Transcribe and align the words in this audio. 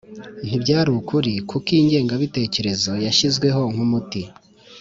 ntibyari 0.47 0.89
ukuri 0.99 1.33
kuko 1.49 1.67
iyi 1.73 1.83
ngenga-bitekerezo 1.87 2.91
yashyizweho 3.05 3.61
nk' 3.73 3.81
umuti 3.85 4.21